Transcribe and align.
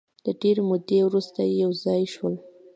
د 0.25 0.27
ډېرې 0.41 0.61
مودې 0.69 0.99
وروسته 1.03 1.39
یو 1.61 1.71
ځای 1.83 2.03
شول. 2.13 2.35